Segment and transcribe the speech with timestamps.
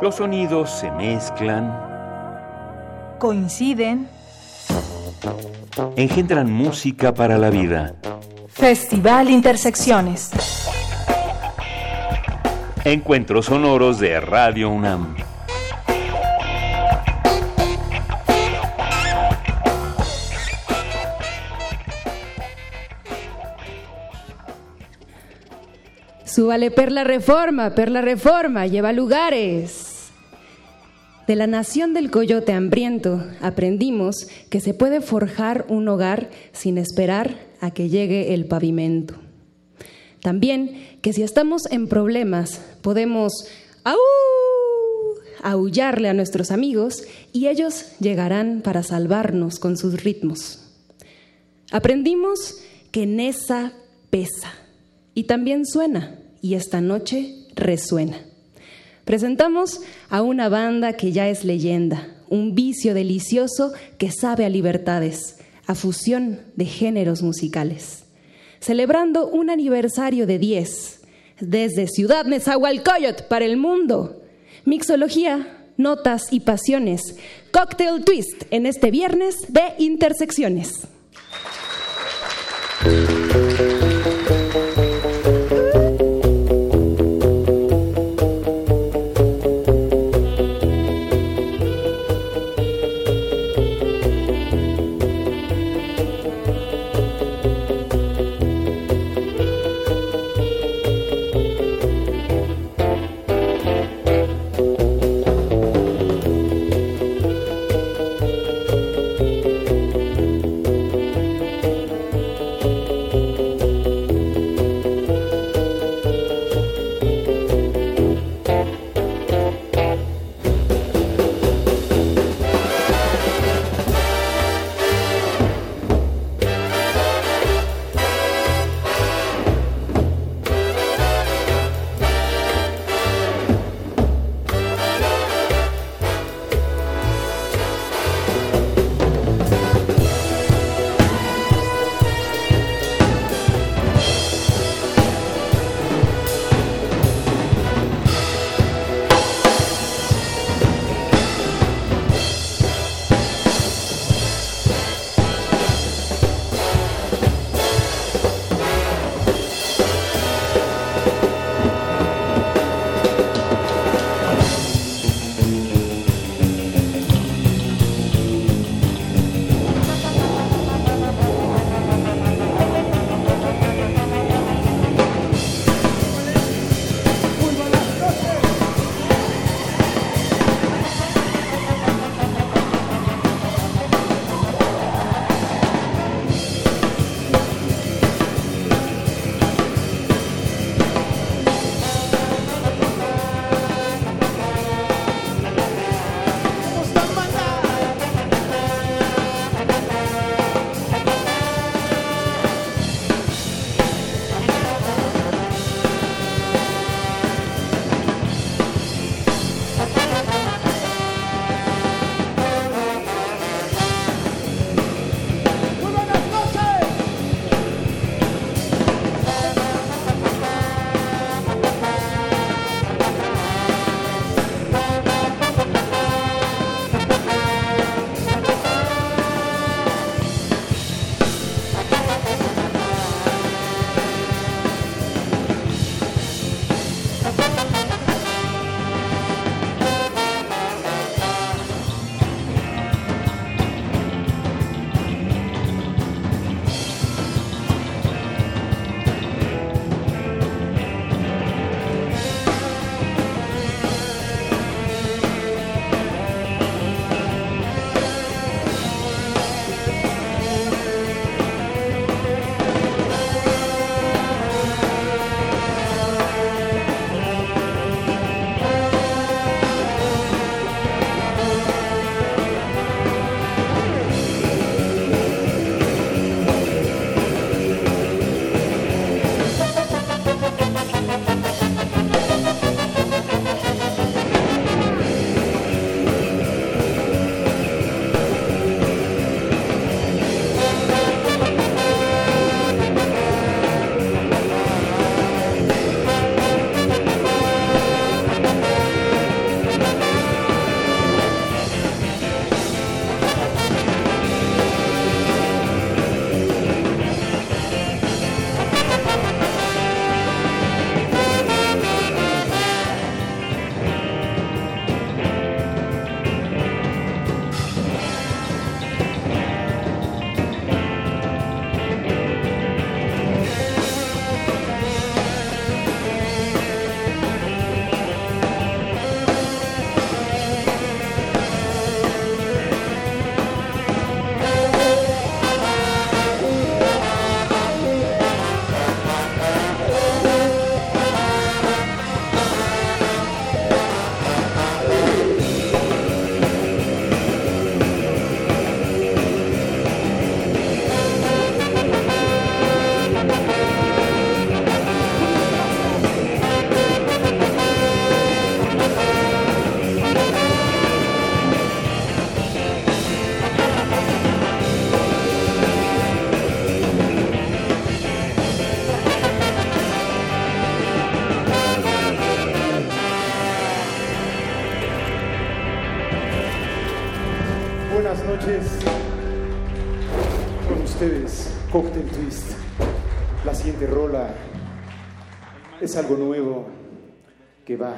[0.00, 1.76] Los sonidos se mezclan,
[3.18, 4.08] coinciden,
[5.96, 7.96] engendran música para la vida.
[8.46, 10.30] Festival Intersecciones.
[12.84, 15.16] Encuentros sonoros de Radio UNAM.
[26.24, 29.87] Súbale Perla Reforma, Perla Reforma, lleva lugares.
[31.28, 37.36] De la nación del coyote hambriento aprendimos que se puede forjar un hogar sin esperar
[37.60, 39.14] a que llegue el pavimento.
[40.22, 43.46] También que si estamos en problemas podemos
[45.42, 47.02] aullarle a nuestros amigos
[47.34, 50.70] y ellos llegarán para salvarnos con sus ritmos.
[51.70, 52.56] Aprendimos
[52.90, 53.74] que Nesa
[54.08, 54.54] pesa
[55.12, 58.27] y también suena y esta noche resuena.
[59.08, 65.38] Presentamos a una banda que ya es leyenda, un vicio delicioso que sabe a libertades,
[65.66, 68.04] a fusión de géneros musicales.
[68.60, 71.00] Celebrando un aniversario de 10,
[71.40, 74.20] desde Ciudad Nezahualcóyotl para el mundo.
[74.66, 77.16] Mixología, notas y pasiones.
[77.50, 80.86] Cocktail Twist en este viernes de Intersecciones.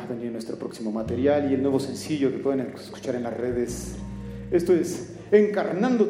[0.08, 3.96] Venir en nuestro próximo material y el nuevo sencillo que pueden escuchar en las redes.
[4.50, 6.09] Esto es Encarnándote.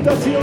[0.00, 0.39] Habitación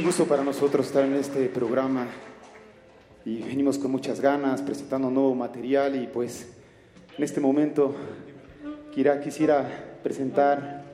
[0.00, 2.06] un gusto para nosotros estar en este programa
[3.26, 6.48] y venimos con muchas ganas presentando nuevo material y pues
[7.18, 7.94] en este momento
[8.94, 10.84] quisiera, presentar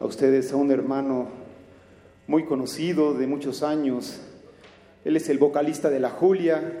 [0.00, 1.28] a ustedes a un hermano
[2.26, 4.22] muy conocido de muchos años.
[5.04, 6.80] Él es el vocalista de La Julia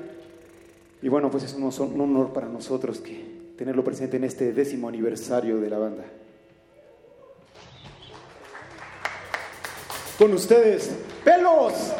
[1.02, 5.60] y bueno, pues es un honor para nosotros que tenerlo presente en este décimo aniversario
[5.60, 6.04] de la banda.
[10.18, 11.92] Con ustedes, pelos.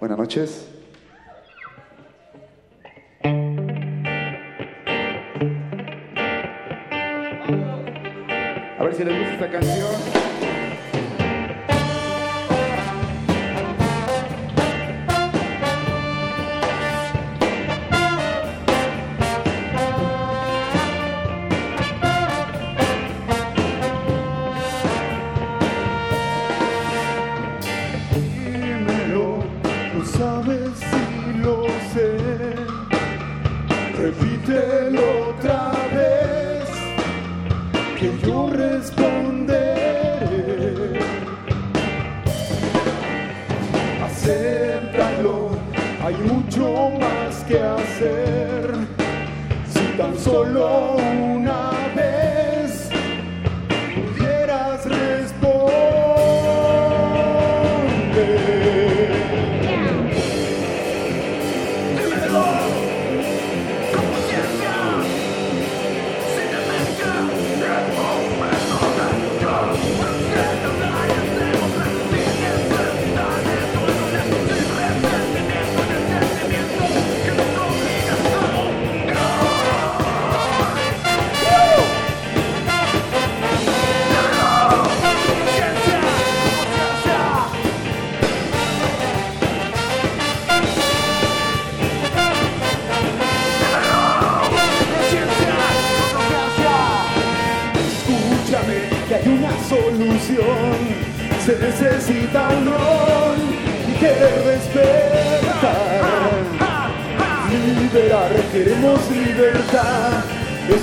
[0.00, 0.66] Buenas noches.
[8.78, 9.89] A ver si les gusta esta canción.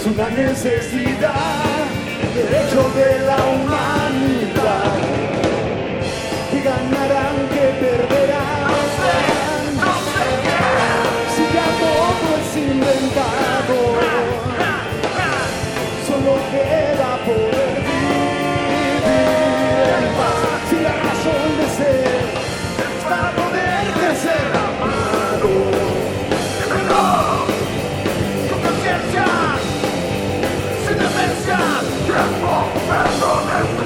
[0.08, 1.77] Una necesidad,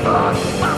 [0.04, 0.71] Bye.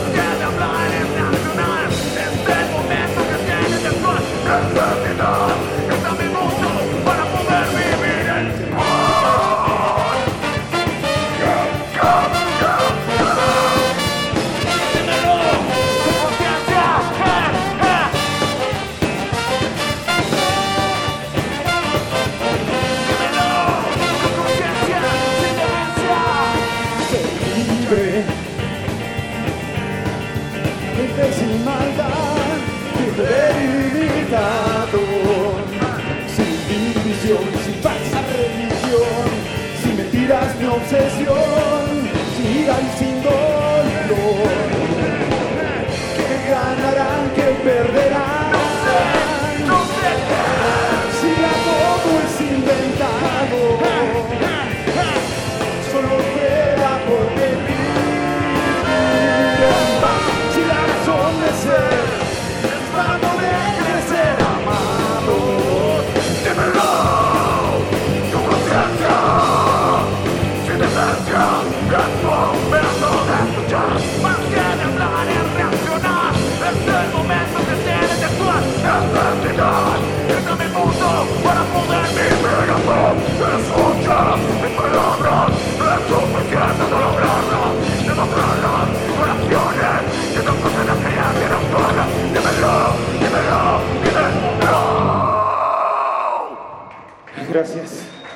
[40.76, 41.63] Obsesión,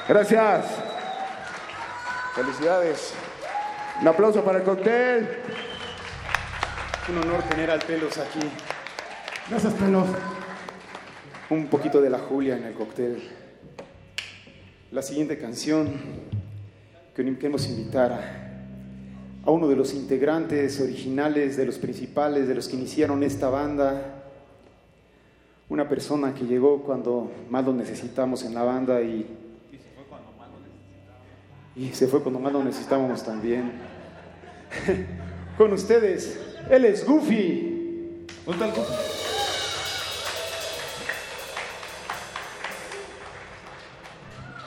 [0.08, 0.64] Gracias.
[2.34, 3.12] Felicidades.
[4.00, 5.28] Un aplauso para el cóctel.
[7.10, 8.40] Un honor tener al Pelos aquí.
[9.50, 10.06] Gracias, Pelos.
[11.50, 13.22] Un poquito de la Julia en el cóctel.
[14.92, 15.92] La siguiente canción
[17.14, 22.66] que queremos invitar a, a uno de los integrantes originales, de los principales, de los
[22.66, 24.22] que iniciaron esta banda.
[25.68, 29.37] Una persona que llegó cuando más lo necesitamos en la banda y,
[31.78, 33.70] y se fue cuando más lo necesitábamos también.
[35.56, 38.26] Con ustedes, él es Goofy.
[38.44, 38.94] ¿Dónde está el Goofy?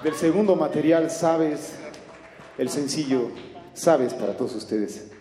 [0.04, 1.76] Del segundo material, Sabes,
[2.58, 3.30] el sencillo,
[3.74, 5.12] Sabes para todos ustedes.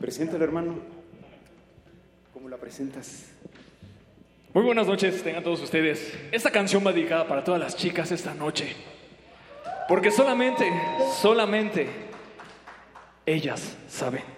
[0.00, 0.76] Preséntalo, hermano.
[2.32, 3.26] ¿Cómo la presentas?
[4.54, 6.14] Muy buenas noches, tengan todos ustedes.
[6.32, 8.74] Esta canción va dedicada para todas las chicas esta noche.
[9.88, 10.70] Porque solamente,
[11.20, 11.88] solamente
[13.24, 14.35] ellas saben.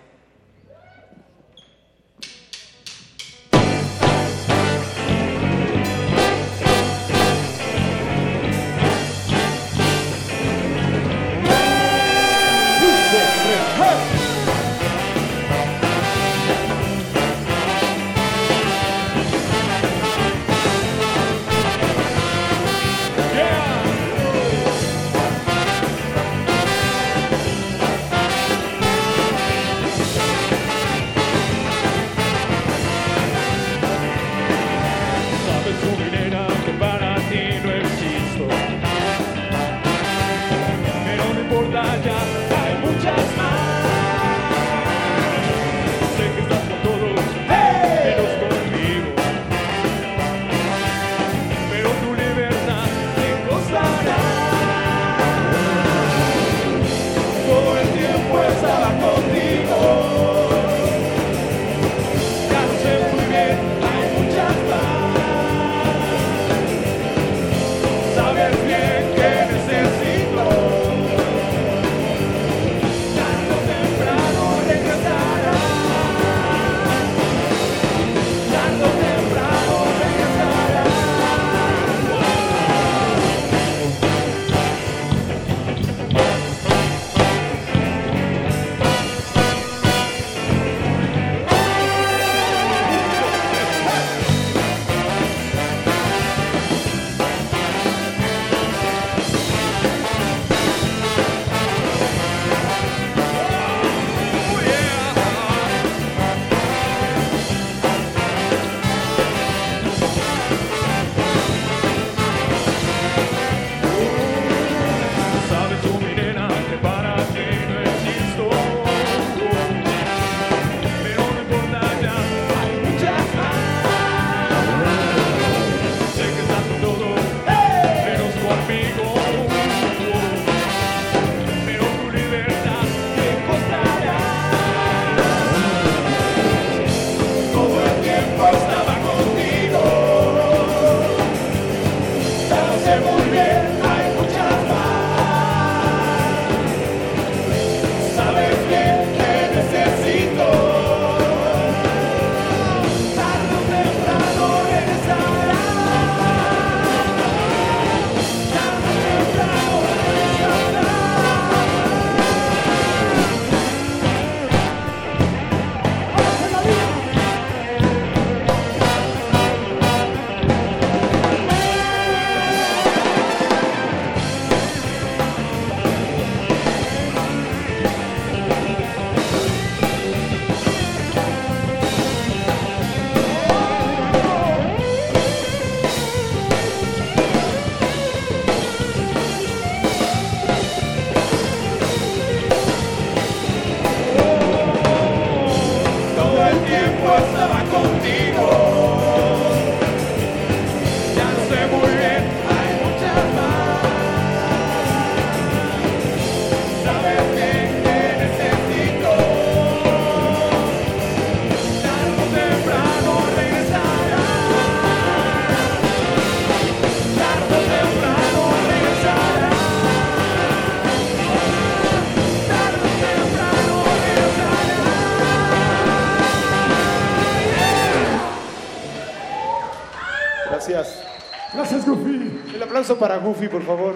[232.99, 233.95] para Goofy, por favor.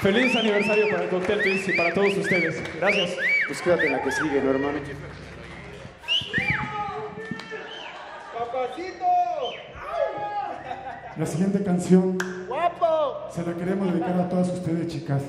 [0.00, 2.62] Feliz aniversario para el Cóctel Twist y para todos ustedes.
[2.76, 3.16] Gracias.
[3.46, 4.78] Pues quédate en la que sigue, ¿no, hermano?
[8.38, 9.04] ¡Papacito!
[11.16, 12.16] La siguiente canción
[12.48, 13.28] ¡Guapo!
[13.30, 15.22] se la queremos dedicar a todas ustedes, chicas.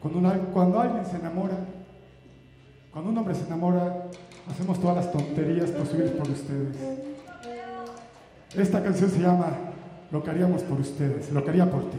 [0.00, 1.56] Cuando, cuando alguien se enamora,
[2.92, 4.06] cuando un hombre se enamora,
[4.50, 6.76] hacemos todas las tonterías posibles por ustedes.
[8.56, 9.73] Esta canción se llama
[10.14, 11.98] lo que haríamos por ustedes, lo que por ti.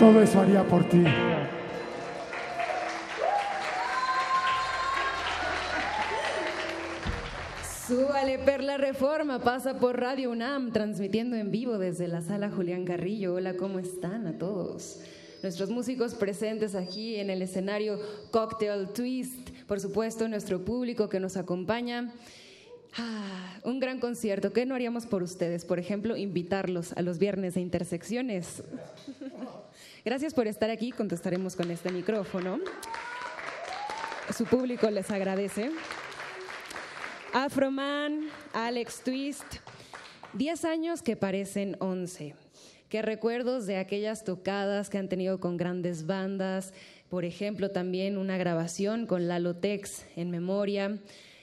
[0.00, 1.04] todo eso haría por ti.
[7.86, 13.34] Súbale Perla Reforma, pasa por Radio UNAM, transmitiendo en vivo desde la sala Julián Carrillo.
[13.34, 15.00] Hola, ¿cómo están a todos?
[15.42, 17.98] Nuestros músicos presentes aquí en el escenario
[18.30, 22.10] Cocktail Twist, por supuesto, nuestro público que nos acompaña.
[22.96, 24.54] Ah, un gran concierto.
[24.54, 25.66] ¿Qué no haríamos por ustedes?
[25.66, 28.62] Por ejemplo, invitarlos a los viernes de intersecciones.
[30.02, 30.92] Gracias por estar aquí.
[30.92, 32.58] Contestaremos con este micrófono.
[34.34, 35.70] Su público les agradece.
[37.34, 39.44] Afroman, Alex Twist,
[40.32, 42.34] 10 años que parecen 11.
[42.88, 46.72] Qué recuerdos de aquellas tocadas que han tenido con grandes bandas,
[47.10, 50.98] por ejemplo, también una grabación con Lalo Tex en memoria,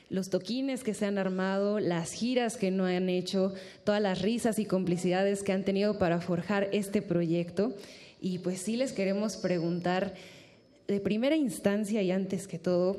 [0.10, 4.58] los toquines que se han armado, las giras que no han hecho, todas las risas
[4.58, 7.76] y complicidades que han tenido para forjar este proyecto.
[8.20, 10.14] Y pues sí les queremos preguntar
[10.88, 12.98] de primera instancia y antes que todo,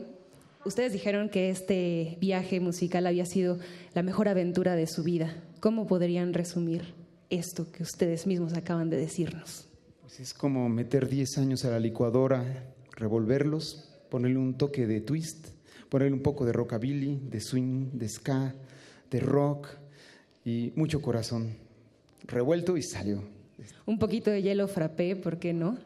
[0.65, 3.59] Ustedes dijeron que este viaje musical había sido
[3.95, 5.35] la mejor aventura de su vida.
[5.61, 6.95] ¿Cómo podrían resumir
[7.31, 9.69] esto que ustedes mismos acaban de decirnos?
[10.03, 15.49] Pues es como meter 10 años a la licuadora, revolverlos, ponerle un toque de twist,
[15.89, 18.55] ponerle un poco de rockabilly, de swing, de ska,
[19.11, 19.69] de rock
[20.45, 21.57] y mucho corazón.
[22.27, 23.23] Revuelto y salió.
[23.87, 25.79] Un poquito de hielo frappé, ¿por qué no?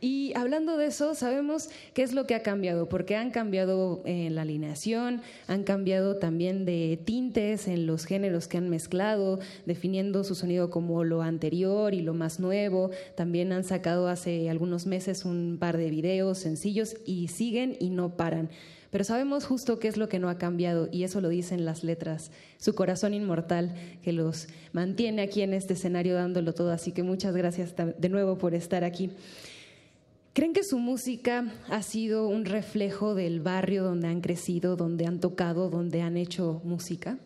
[0.00, 4.34] Y hablando de eso, sabemos qué es lo que ha cambiado, porque han cambiado en
[4.34, 10.34] la alineación, han cambiado también de tintes en los géneros que han mezclado, definiendo su
[10.34, 12.90] sonido como lo anterior y lo más nuevo.
[13.14, 18.14] También han sacado hace algunos meses un par de videos sencillos y siguen y no
[18.14, 18.50] paran.
[18.94, 21.82] Pero sabemos justo qué es lo que no ha cambiado y eso lo dicen las
[21.82, 26.70] letras, su corazón inmortal que los mantiene aquí en este escenario dándolo todo.
[26.70, 29.10] Así que muchas gracias de nuevo por estar aquí.
[30.32, 35.18] ¿Creen que su música ha sido un reflejo del barrio donde han crecido, donde han
[35.18, 37.18] tocado, donde han hecho música?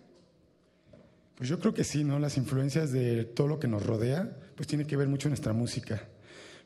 [1.34, 2.18] Pues yo creo que sí, ¿no?
[2.18, 6.02] Las influencias de todo lo que nos rodea, pues tiene que ver mucho nuestra música.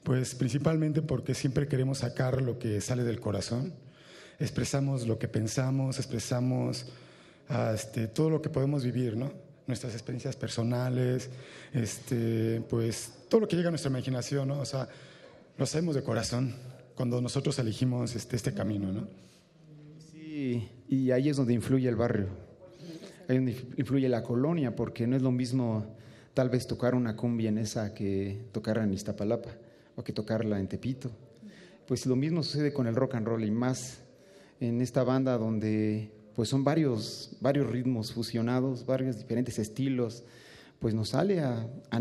[0.05, 3.73] Pues principalmente porque siempre queremos sacar lo que sale del corazón,
[4.39, 6.87] expresamos lo que pensamos, expresamos
[7.49, 9.33] ah, este, todo lo que podemos vivir, ¿no?
[9.67, 11.31] Nuestras experiencias personales,
[11.73, 14.61] este, pues todo lo que llega a nuestra imaginación, ¿no?
[14.61, 14.89] O sea,
[15.57, 16.55] lo hacemos de corazón
[16.95, 19.09] cuando nosotros elegimos este, este camino, ¿no?
[20.11, 22.29] Sí, y ahí es donde influye el barrio,
[23.29, 25.97] ahí es donde influye la colonia, porque no es lo mismo
[26.35, 29.51] tal vez tocar una cumbia en esa que tocarla en Iztapalapa
[29.97, 31.11] o que tocarla en Tepito.
[31.87, 34.02] Pues lo mismo sucede con el rock and roll y más
[34.63, 40.25] en esta banda donde pues son varios, varios ritmos fusionados, varios diferentes estilos,
[40.79, 42.01] pues nos sale a, a.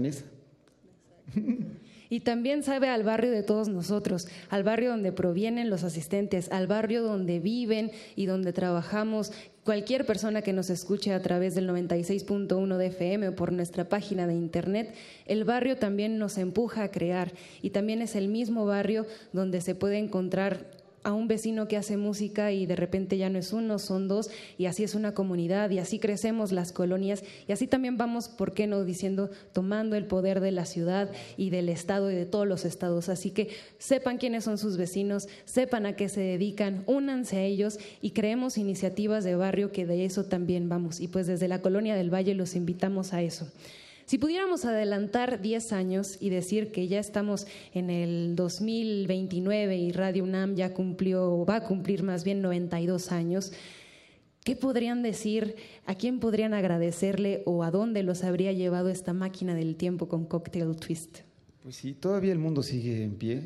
[2.10, 6.68] Y también sabe al barrio de todos nosotros, al barrio donde provienen los asistentes, al
[6.68, 9.32] barrio donde viven y donde trabajamos.
[9.64, 14.28] Cualquier persona que nos escuche a través del 96.1 de FM o por nuestra página
[14.28, 14.94] de internet,
[15.26, 19.74] el barrio también nos empuja a crear y también es el mismo barrio donde se
[19.74, 23.80] puede encontrar a un vecino que hace música y de repente ya no es uno,
[23.80, 27.98] son dos, y así es una comunidad, y así crecemos las colonias, y así también
[27.98, 32.16] vamos, ¿por qué no?, diciendo, tomando el poder de la ciudad y del Estado y
[32.16, 33.10] de todos los estados.
[33.10, 37.80] Así que sepan quiénes son sus vecinos, sepan a qué se dedican, únanse a ellos
[38.02, 41.00] y creemos iniciativas de barrio que de eso también vamos.
[41.00, 43.48] Y pues desde la Colonia del Valle los invitamos a eso.
[44.12, 50.26] Si pudiéramos adelantar 10 años y decir que ya estamos en el 2029 y Radio
[50.26, 53.54] UNAM ya cumplió, va a cumplir más bien 92 años,
[54.44, 55.56] ¿qué podrían decir?
[55.86, 60.26] ¿A quién podrían agradecerle o a dónde los habría llevado esta máquina del tiempo con
[60.26, 61.20] Cocktail Twist?
[61.64, 63.44] Pues sí, todavía el mundo sigue en pie.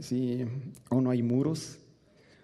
[0.00, 0.44] Sí,
[0.88, 1.78] aún no hay muros.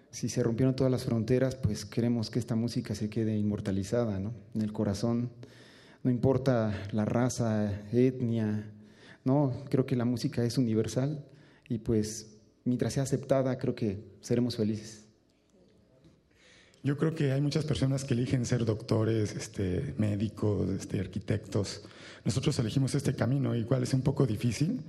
[0.09, 4.31] Si se rompieron todas las fronteras, pues queremos que esta música se quede inmortalizada ¿no?
[4.55, 5.31] en el corazón
[6.07, 8.71] no importa la raza, etnia,
[9.25, 11.25] no, creo que la música es universal
[11.67, 15.03] y pues mientras sea aceptada creo que seremos felices.
[16.81, 21.83] Yo creo que hay muchas personas que eligen ser doctores, este, médicos, este, arquitectos.
[22.23, 24.85] Nosotros elegimos este camino, igual es un poco difícil,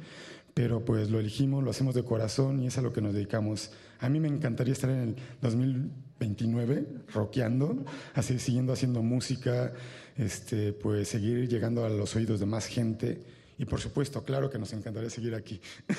[0.55, 3.73] pero pues lo elegimos, lo hacemos de corazón y es a lo que nos dedicamos.
[3.99, 9.73] A mí me encantaría estar en el 2029 rockeando, así siguiendo haciendo música,
[10.19, 13.19] este, pues seguir llegando a los oídos de más gente
[13.59, 15.61] y por supuesto, claro que nos encantaría seguir aquí.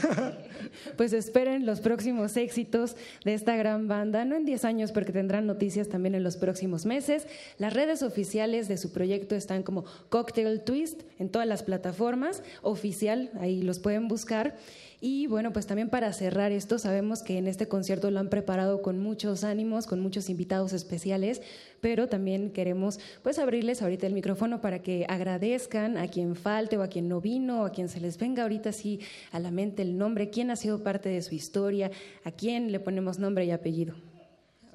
[0.95, 5.45] Pues esperen los próximos éxitos de esta gran banda, no en 10 años porque tendrán
[5.45, 7.27] noticias también en los próximos meses.
[7.57, 13.31] Las redes oficiales de su proyecto están como Cocktail Twist en todas las plataformas, oficial,
[13.39, 14.57] ahí los pueden buscar.
[15.01, 18.81] Y bueno, pues también para cerrar esto, sabemos que en este concierto lo han preparado
[18.81, 21.41] con muchos ánimos, con muchos invitados especiales,
[21.79, 26.83] pero también queremos pues abrirles ahorita el micrófono para que agradezcan a quien falte o
[26.83, 28.99] a quien no vino, o a quien se les venga ahorita así
[29.31, 31.91] a la mente el nombre, quién ha sido parte de su historia,
[32.25, 33.95] a quién le ponemos nombre y apellido.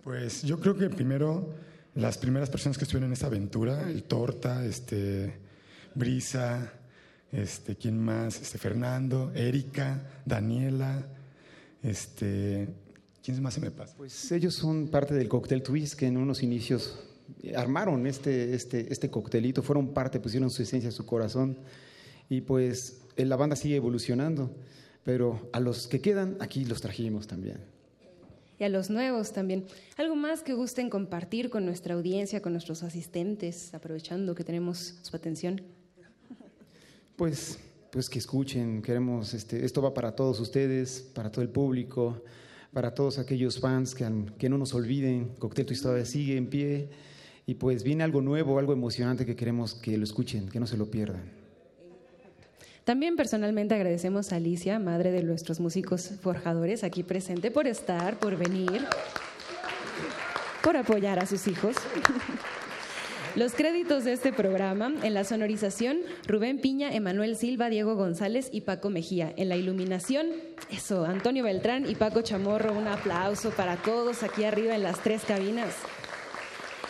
[0.03, 1.51] Pues yo creo que primero
[1.95, 5.35] las primeras personas que estuvieron en esta aventura, el Torta, este,
[5.95, 6.73] Brisa,
[7.35, 8.41] este, ¿quién más?
[8.41, 11.07] Este, Fernando, Erika, Daniela,
[11.83, 12.69] este,
[13.23, 13.95] ¿quién más se me pasa?
[13.97, 16.99] Pues ellos son parte del Cocktail Twist que en unos inicios
[17.57, 21.59] armaron este, este, este coctelito, fueron parte, pusieron su esencia, su corazón
[22.29, 24.55] y pues la banda sigue evolucionando,
[25.05, 27.75] pero a los que quedan aquí los trajimos también
[28.59, 29.67] y a los nuevos también.
[29.97, 35.17] ¿Algo más que gusten compartir con nuestra audiencia, con nuestros asistentes, aprovechando que tenemos su
[35.17, 35.61] atención?
[37.17, 37.59] Pues,
[37.91, 42.23] pues que escuchen, queremos, este, esto va para todos ustedes, para todo el público,
[42.73, 44.05] para todos aquellos fans que,
[44.37, 46.89] que no nos olviden, Coctel Tu Historia sigue en pie
[47.47, 50.77] y pues viene algo nuevo, algo emocionante que queremos que lo escuchen, que no se
[50.77, 51.23] lo pierdan.
[52.85, 58.37] También personalmente agradecemos a Alicia, madre de nuestros músicos forjadores, aquí presente, por estar, por
[58.37, 58.85] venir,
[60.63, 61.77] por apoyar a sus hijos.
[63.35, 68.61] Los créditos de este programa en la sonorización, Rubén Piña, Emanuel Silva, Diego González y
[68.61, 69.33] Paco Mejía.
[69.37, 70.29] En la iluminación,
[70.71, 72.73] eso, Antonio Beltrán y Paco Chamorro.
[72.73, 75.75] Un aplauso para todos aquí arriba en las tres cabinas.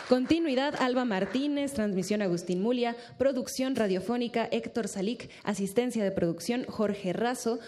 [0.06, 7.58] Continuidad, Alba Martínez, transmisión Agustín Mulia, producción radiofónica Héctor Salic, asistencia de producción Jorge Razo,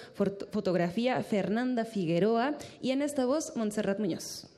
[0.52, 4.48] fotografía Fernanda Figueroa y en esta voz Montserrat Muñoz.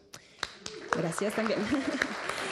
[0.96, 1.61] Gracias también.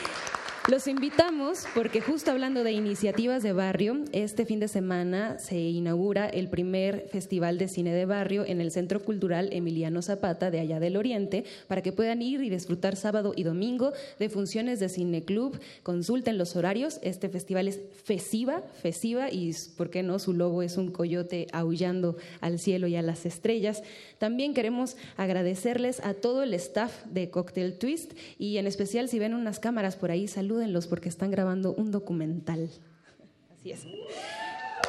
[0.69, 6.27] Los invitamos porque justo hablando de iniciativas de barrio, este fin de semana se inaugura
[6.29, 10.81] el primer Festival de Cine de Barrio en el Centro Cultural Emiliano Zapata de allá
[10.81, 15.23] del Oriente para que puedan ir y disfrutar sábado y domingo de funciones de Cine
[15.23, 15.57] Club.
[15.85, 16.99] Consulten los horarios.
[17.05, 20.19] Este festival es fesiva, fesiva y, ¿por qué no?
[20.19, 23.85] Su logo es un coyote aullando al cielo y a las estrellas.
[24.19, 29.33] También queremos agradecerles a todo el staff de Cocktail Twist y en especial si ven
[29.33, 32.71] unas cámaras por ahí, saludos salúdenlos porque están grabando un documental.
[33.53, 33.87] Así es.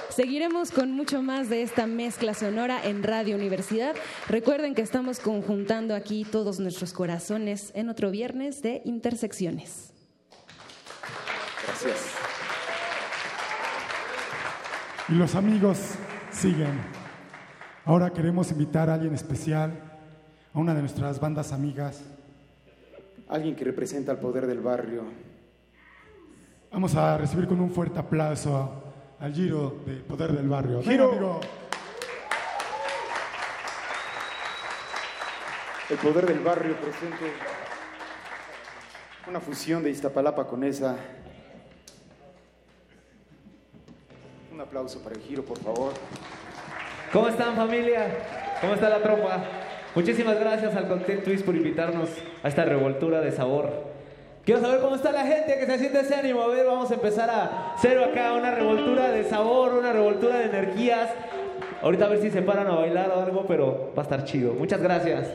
[0.10, 3.94] Seguiremos con mucho más de esta mezcla sonora en Radio Universidad.
[4.30, 9.94] Recuerden que estamos conjuntando aquí todos nuestros corazones en otro viernes de Intersecciones.
[11.66, 12.14] Gracias.
[15.10, 15.78] Y los amigos
[16.32, 16.80] siguen.
[17.84, 19.72] Ahora queremos invitar a alguien especial,
[20.54, 22.04] a una de nuestras bandas amigas.
[23.28, 25.04] Alguien que representa el poder del barrio,
[26.72, 28.70] Vamos a recibir con un fuerte aplauso
[29.20, 30.82] al Giro de Poder del Barrio.
[30.82, 31.40] Giro.
[35.90, 37.32] El Poder del Barrio presente
[39.28, 40.98] una fusión de Iztapalapa con esa.
[44.52, 45.94] Un aplauso para el Giro, por favor.
[47.14, 48.08] ¿Cómo están familia?
[48.60, 49.44] ¿Cómo está la tropa?
[49.96, 52.10] Muchísimas gracias al Content Twist por invitarnos
[52.44, 53.97] a esta revoltura de sabor
[54.48, 56.42] Quiero saber cómo está la gente, que se siente ese ánimo.
[56.42, 60.46] A ver, vamos a empezar a hacer acá una revoltura de sabor, una revoltura de
[60.46, 61.10] energías.
[61.82, 64.54] Ahorita a ver si se paran a bailar o algo, pero va a estar chido.
[64.54, 65.28] Muchas gracias.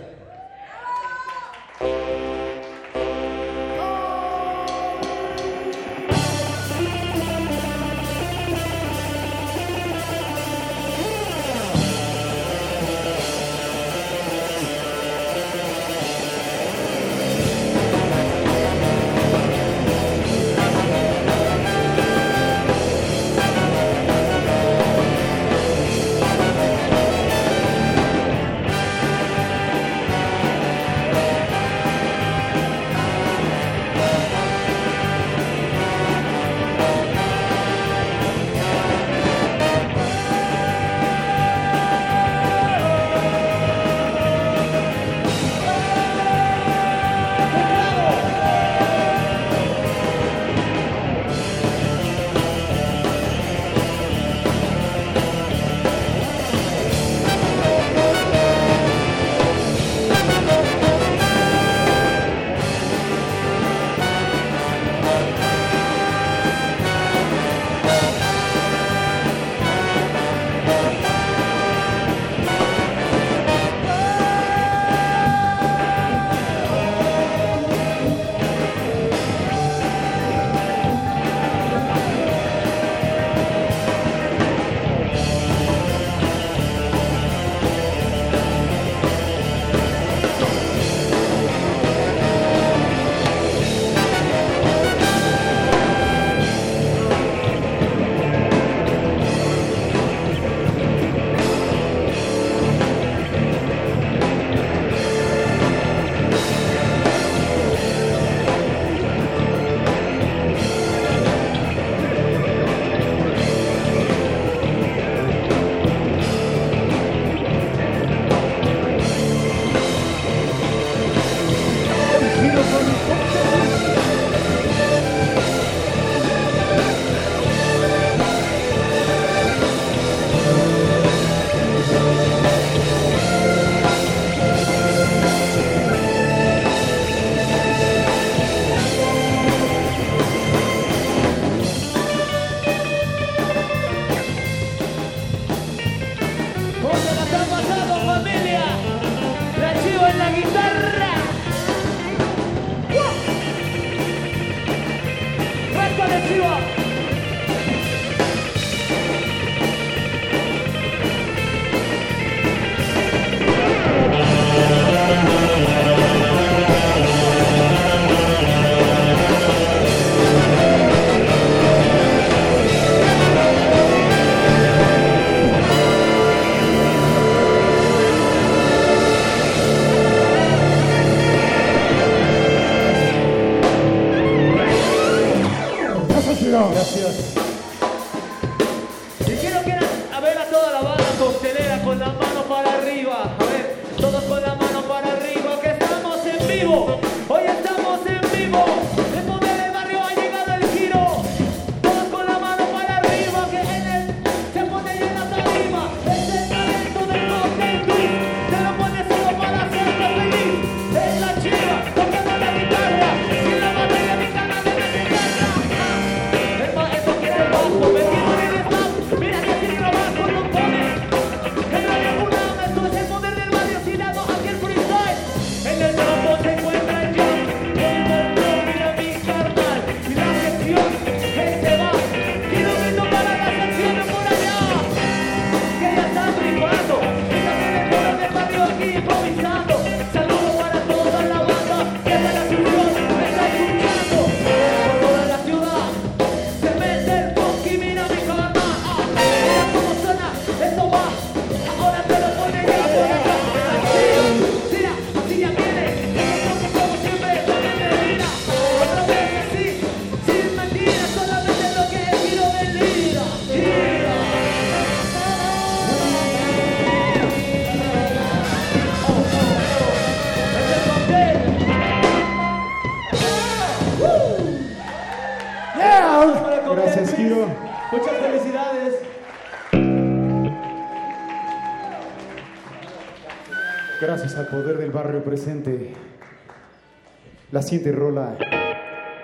[287.52, 288.38] La siguiente rola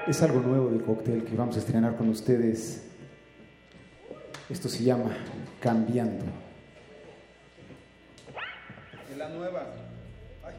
[0.07, 2.87] es algo nuevo del cóctel que vamos a estrenar con ustedes.
[4.51, 5.17] Esto se llama
[5.61, 6.27] Cambiando.
[9.11, 9.63] En la nueva.
[10.45, 10.57] Ay,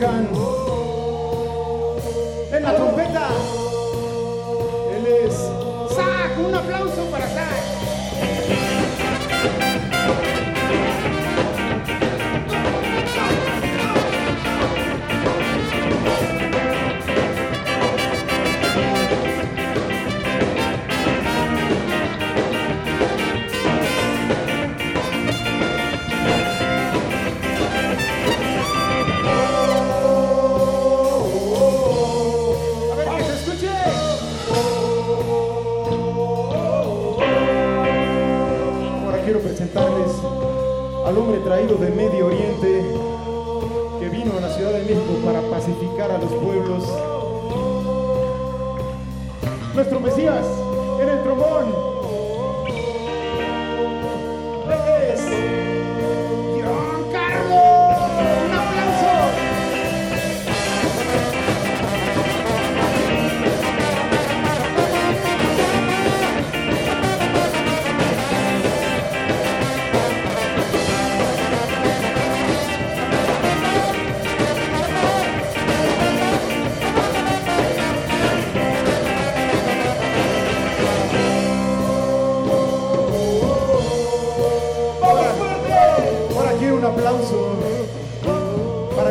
[0.00, 0.28] tocan
[2.52, 3.57] en la trompeta.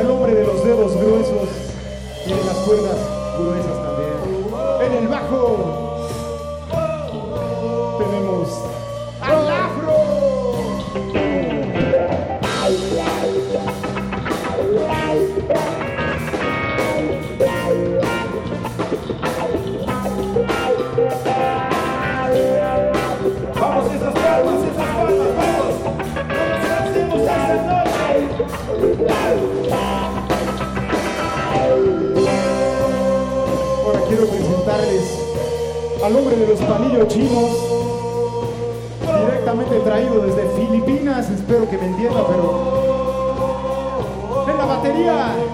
[0.07, 1.49] el hombre de los dedos gruesos
[2.25, 2.97] y las cuerdas
[3.37, 4.13] gruesas también.
[4.81, 5.96] En el bajo,
[36.07, 37.51] a nombre de los palillos chinos,
[39.01, 42.63] directamente traído desde Filipinas, espero que me entienda, pero
[44.49, 45.46] en la batería.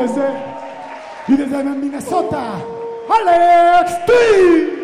[0.00, 0.22] desde,
[1.28, 2.54] y desde Minnesota,
[3.08, 4.79] Alex T.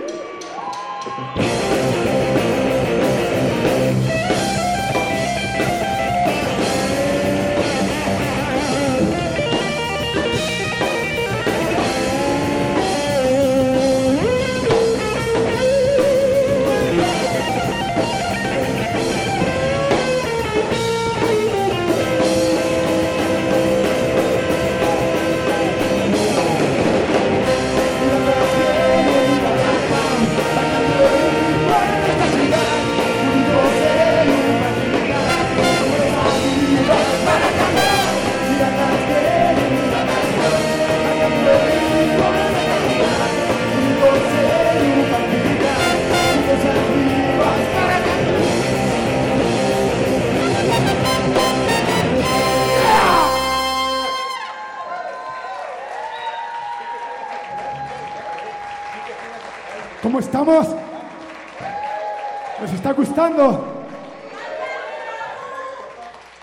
[63.26, 63.86] gustando?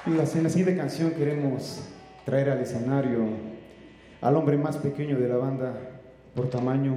[0.05, 1.81] En la, la siguiente canción queremos
[2.25, 3.53] traer al escenario
[4.21, 5.73] al hombre más pequeño de la banda
[6.33, 6.93] por tamaño,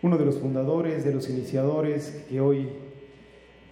[0.00, 2.68] uno de los fundadores, de los iniciadores que hoy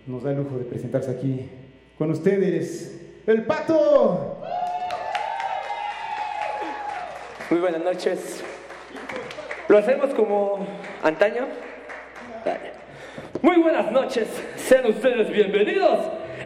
[0.07, 1.49] nos da el lujo de presentarse aquí
[1.97, 4.39] con ustedes, el Pato.
[7.51, 8.43] Muy buenas noches.
[9.69, 10.67] ¿Lo hacemos como
[11.03, 11.47] antaño?
[12.45, 12.80] Dale.
[13.43, 14.29] Muy buenas noches.
[14.57, 15.99] Sean ustedes bienvenidos.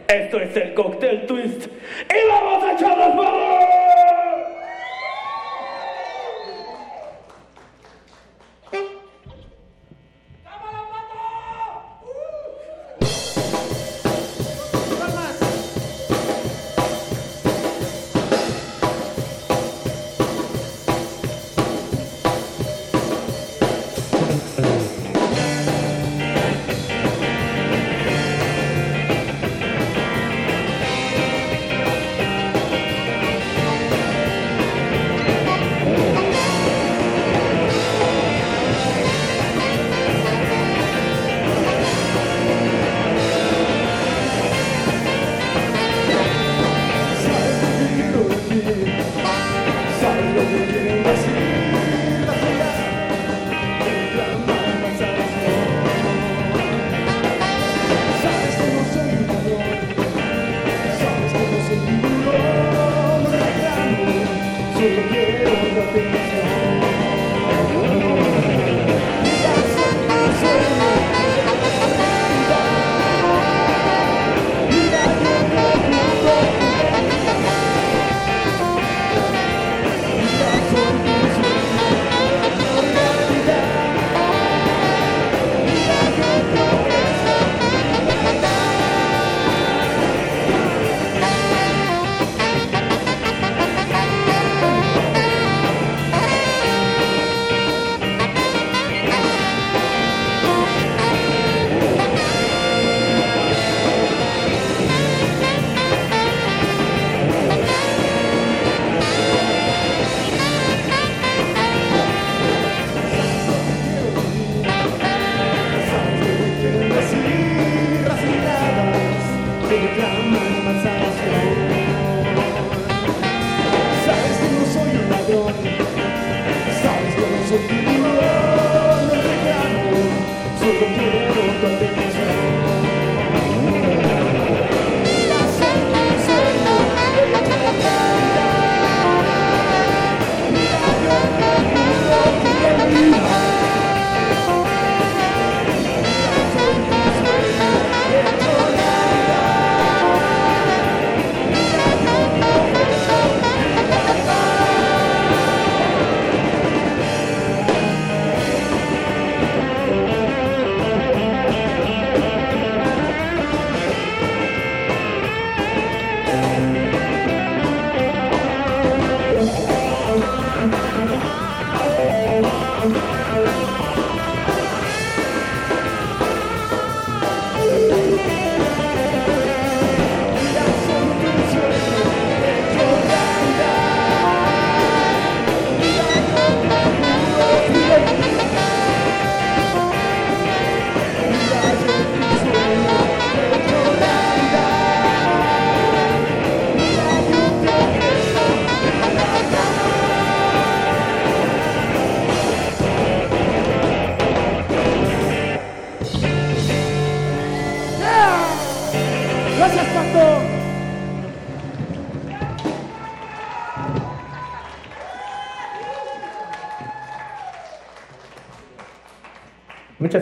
[0.07, 1.65] Esto es el Cocktail Twist.
[1.65, 3.84] ¡Y vamos a echar las manos!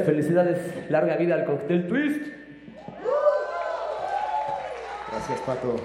[0.04, 0.90] Felicidades.
[0.90, 2.22] Larga vida al Cocktail Twist.
[5.12, 5.76] Gracias, Pato.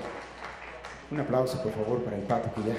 [1.10, 2.76] Un aplauso, por favor, para el Pato, que ya.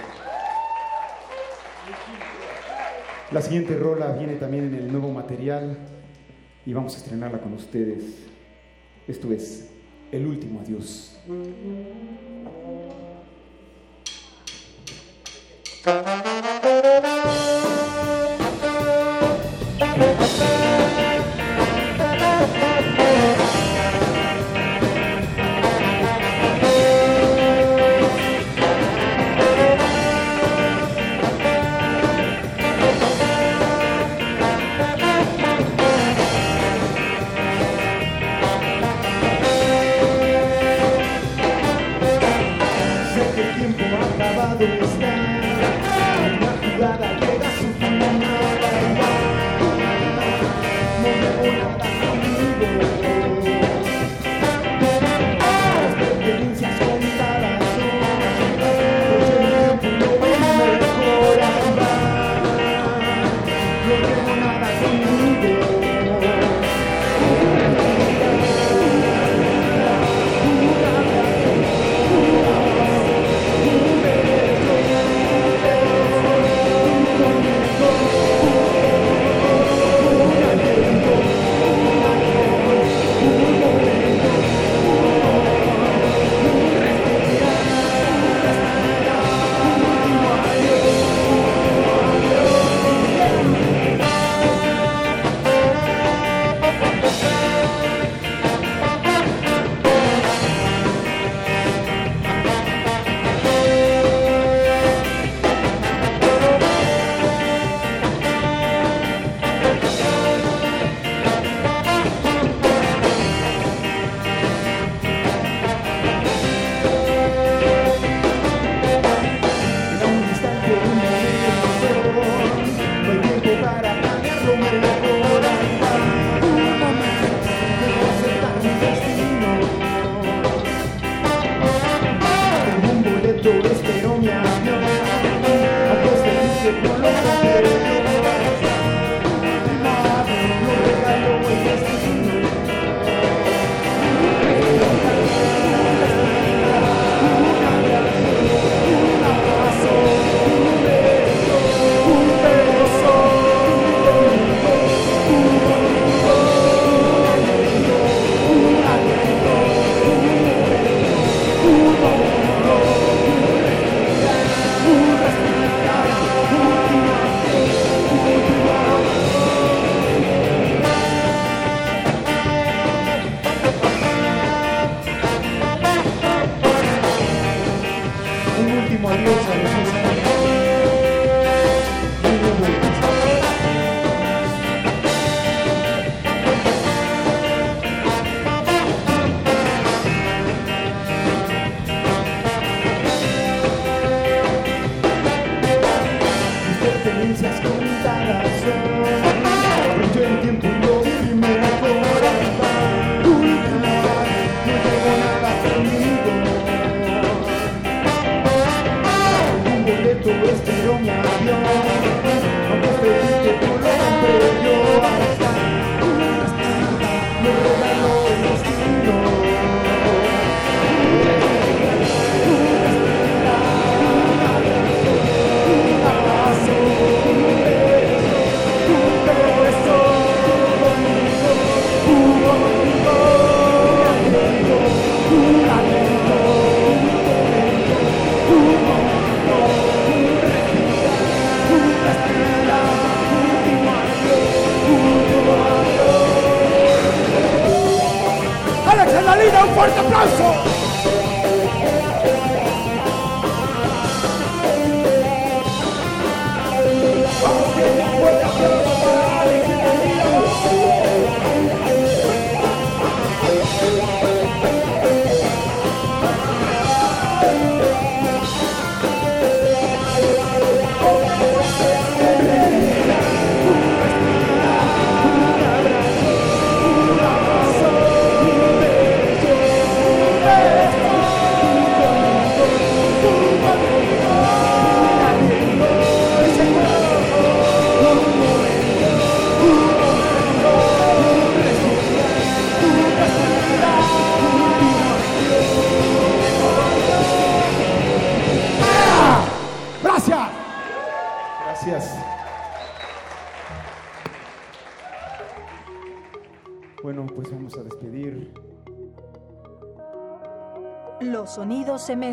[3.32, 5.78] La siguiente rola viene también en el nuevo material
[6.66, 8.04] y vamos a estrenarla con ustedes.
[9.08, 9.70] Esto es
[10.12, 11.09] El último adiós.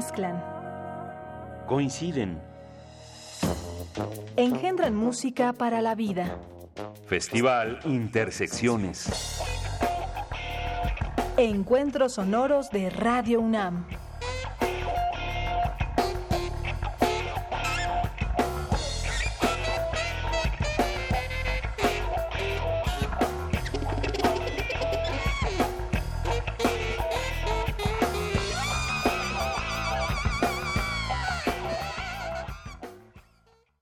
[0.06, 0.40] Mezclan,
[1.66, 2.38] Coinciden.
[4.36, 6.38] engendran música para la vida.
[7.08, 9.40] Festival Intersecciones.
[11.36, 13.86] Encuentros sonoros de Radio UNAM.